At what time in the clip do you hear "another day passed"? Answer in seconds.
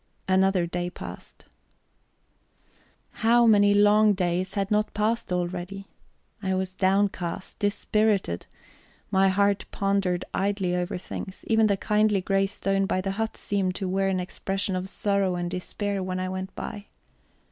0.27-1.45